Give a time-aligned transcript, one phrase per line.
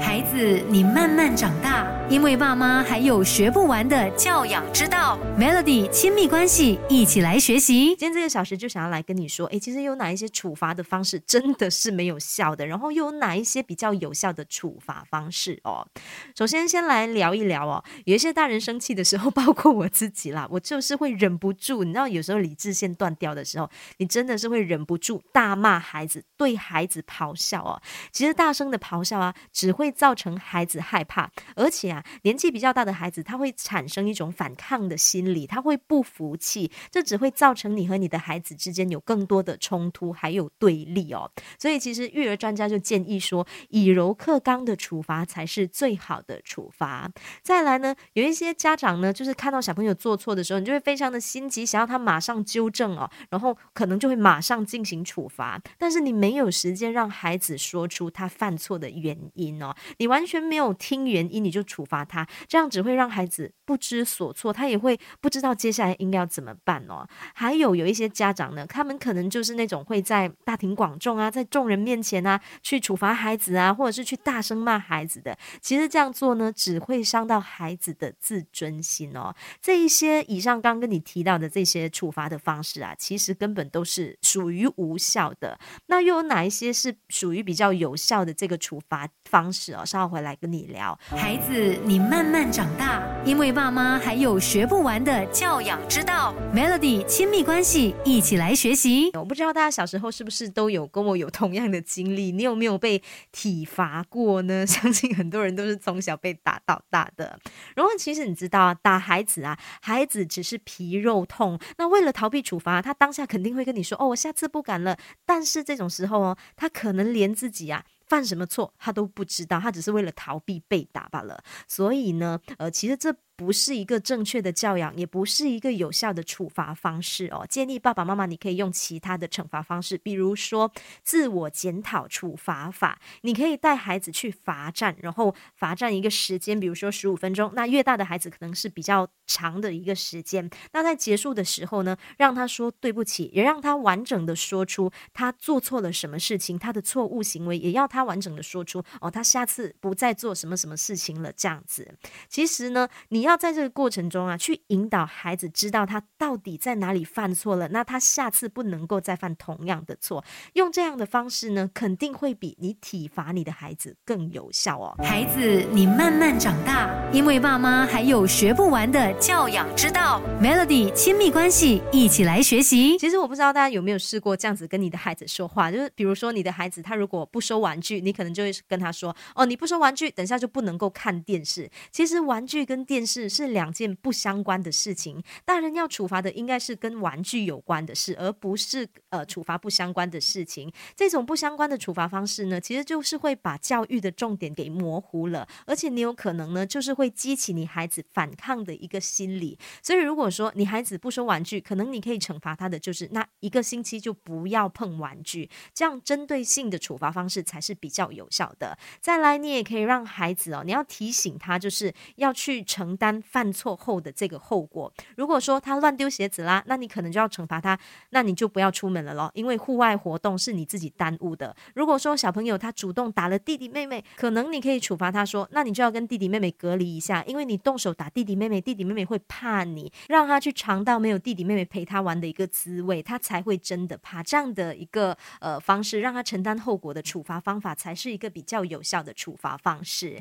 [0.00, 5.18] 孩子，你慢慢长大，因为爸妈还有学不完的教养之道。
[5.38, 7.88] Melody 亲密关系，一起来学习。
[7.88, 15.86] 今天这个小时就想要来跟你说，诶，其实有哪一些处罚的方式真的是没有效的，然后又有哪一些比较有效的处罚方式哦？
[16.34, 23.68] 首先，先来聊一聊哦，有一些大人生气的时候，包括我自己啦，我就是会忍不住，你知道，有时候理智线断掉的时候，
[23.98, 27.82] 你真的是会忍不住大骂孩子，对孩子咆哮哦。
[28.10, 29.81] 其实大声的咆哮啊，只会。
[29.82, 41.28] 会造成孩子害怕，而且啊，年纪比较大的孩子，他会产生一种反抗的心理，他会不服气，这只会造成你和你的孩子之间有更多的冲突，还有对立哦。
[41.58, 47.10] 所以，其实育儿专家就建议说，以柔克刚的处罚才是最好的处罚。
[47.42, 59.71] 再来呢，有一些家长呢，就是看到小朋友做错的时候，你就会非常的心急，想要他马上纠正哦，然后可能就会马上进行处罚，但是你没有时间让孩子说出他犯错的原因哦。
[59.98, 67.06] 你完全没有听原因，你就处罚他，这样只会让孩子不知所措，他也会不知道接下来应该要怎么办哦。
[67.34, 75.36] 还有有一些家长呢，他们可能就是那种会在大庭广众啊，在众人面前啊，去处罚孩子啊，或者是去大声骂孩子的。
[75.60, 79.34] 其实这样做呢，只会伤到孩子的自尊心哦。
[79.60, 85.58] 这一些以上刚跟你提到的这些处罚的方式啊，其实根本都是属于无效的。
[85.86, 89.61] 那又有哪一些是属于比较有效的这个处罚方式？
[89.74, 90.98] 哦，稍后回来跟你聊。
[91.10, 96.34] 孩子，你慢慢长大，因为爸妈还有学不完的教养之道。
[96.54, 99.10] Melody 亲密关系，一起来学习。
[99.12, 102.32] 我不知道大家小时候是不是都有跟我有同样的经历？
[102.32, 104.66] 你有没有被体罚过呢？
[104.66, 107.38] 相信很多人都是从小被打到大的。
[107.76, 111.58] 然后，其实你知道啊，打孩子啊，孩子只是皮肉痛。
[111.76, 114.96] 那为了逃避处罚，他当下肯定会跟你说：“哦，我下次不敢了。”
[115.26, 117.84] 但是这种时候哦，他可能连自己啊。
[118.12, 121.42] 犯什么错，他都不知道，他只是为了逃避被打罢了。
[121.66, 123.16] 所以呢，呃，其实这。
[123.42, 127.44] 不是一个正确的教养，也不是一个有效的处罚方式哦。
[127.50, 130.70] 建议爸爸妈妈，你可以用其他的惩罚方式，比如说
[131.02, 133.00] 自我检讨处罚法。
[133.22, 137.50] 你可以带孩子去罚站，然后罚站一个时间，比如说十五分钟。
[137.56, 140.48] 那越大的孩子可能是比较长的一个时间。
[140.72, 151.32] 那在结束的时候呢，让他说对不起，也让他完整的说出他做错了什么事情，他的错误行为，也要他完整的说出哦，他下次不再做什么什么事情了。
[151.36, 151.92] 这样子，
[152.28, 153.31] 其实呢，你要。
[153.32, 160.22] 要在这个过程中啊，去引导孩子知道他到底在哪里犯错了，那他下次不能够再犯同样的错。
[160.52, 164.94] 用这样的方式呢，肯定会比你体罚你的孩子更有效哦。
[165.02, 170.20] 孩子，你慢慢长大，因为爸妈还有学不完的教养之道。
[170.38, 172.98] Melody 亲密关系，一起来学习。
[172.98, 183.11] 其实我不知道大家有没有试过这样子跟你的孩子说话，就是比如说你的孩子他如果不收玩具，你可能就会跟他说：“哦，你不收玩具，等下就不能够看电视。”其实玩具跟电视。
[183.12, 190.72] 是是两件不相关的事情，大人要处罚的应该是跟玩具有关的事，而不是呃处罚不相关的事情。
[190.96, 199.58] 这种不相关的处罚方式呢，其实就是会把教育的重点给模糊了，而且你有可能呢，就是会激起你孩子反抗的一个心理。
[199.82, 208.78] 所以如果说你孩子不收玩具，可能你可以惩罚他的就是那一个星期就不要碰玩具，这样针对性的处罚方式才是比较有效的。
[209.00, 213.22] 再来，你也可以让孩子哦，你要提醒他，就是要去承担。
[213.32, 217.78] 犯错后的这个后果，如果说他乱丢鞋子啦，那你可能就要惩罚他，
[218.10, 221.56] 那你就不要出门了咯，因为户外活动是你自己耽误的。
[221.74, 234.22] 如果说小朋友他主动打了弟弟妹妹，可能你可以处罚他说，那你就要跟弟弟妹妹隔离一下，因为你动手打弟弟妹妹，弟弟妹妹会怕你，让他去尝到没有弟弟妹妹陪他玩的一个滋味，他才会真的怕。
[234.22, 240.10] 这样的一个呃方式，让他承担后果的处罚方法，才是一个比较有效的处罚方式。